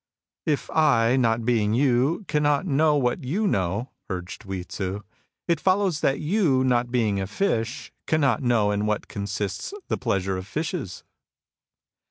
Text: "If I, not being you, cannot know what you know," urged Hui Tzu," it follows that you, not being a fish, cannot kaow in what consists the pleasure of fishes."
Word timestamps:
"If 0.47 0.67
I, 0.71 1.15
not 1.15 1.45
being 1.45 1.75
you, 1.75 2.25
cannot 2.27 2.65
know 2.65 2.95
what 2.95 3.23
you 3.23 3.47
know," 3.47 3.91
urged 4.09 4.41
Hui 4.41 4.63
Tzu," 4.63 5.01
it 5.47 5.59
follows 5.59 5.99
that 5.99 6.19
you, 6.19 6.63
not 6.63 6.89
being 6.89 7.21
a 7.21 7.27
fish, 7.27 7.91
cannot 8.07 8.41
kaow 8.41 8.73
in 8.73 8.87
what 8.87 9.07
consists 9.07 9.75
the 9.89 9.99
pleasure 9.99 10.37
of 10.37 10.47
fishes." 10.47 11.03